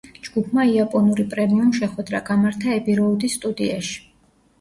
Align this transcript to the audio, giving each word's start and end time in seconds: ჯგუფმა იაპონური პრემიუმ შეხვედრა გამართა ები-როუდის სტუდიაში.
ჯგუფმა 0.27 0.61
იაპონური 0.69 1.25
პრემიუმ 1.33 1.73
შეხვედრა 1.79 2.21
გამართა 2.31 2.73
ები-როუდის 2.79 3.37
სტუდიაში. 3.41 4.01